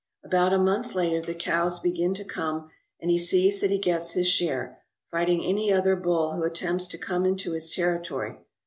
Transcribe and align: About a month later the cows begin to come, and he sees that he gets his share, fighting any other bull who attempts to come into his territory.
About 0.23 0.51
a 0.51 0.57
month 0.57 0.95
later 0.95 1.21
the 1.23 1.35
cows 1.37 1.77
begin 1.77 2.15
to 2.15 2.25
come, 2.25 2.71
and 2.99 3.11
he 3.11 3.19
sees 3.19 3.61
that 3.61 3.69
he 3.69 3.77
gets 3.77 4.13
his 4.13 4.27
share, 4.27 4.79
fighting 5.11 5.45
any 5.45 5.71
other 5.71 5.95
bull 5.95 6.31
who 6.33 6.41
attempts 6.41 6.87
to 6.87 6.97
come 6.97 7.23
into 7.23 7.51
his 7.51 7.71
territory. 7.71 8.39